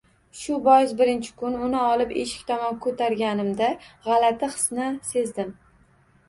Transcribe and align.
Shu 0.37 0.55
bois 0.67 0.93
birinchi 1.01 1.35
kun 1.41 1.57
uni 1.67 1.77
olib 1.87 2.13
eshik 2.21 2.47
tomon 2.47 2.79
ko‘targanimda 2.87 3.69
g‘alati 4.09 4.51
hisni 4.55 4.89
sezdim 5.13 5.55